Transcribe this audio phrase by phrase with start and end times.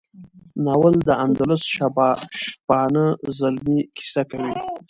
[0.65, 1.67] ناول د اندلسي
[2.43, 3.05] شپانه
[3.37, 4.53] زلمي کیسه کوي.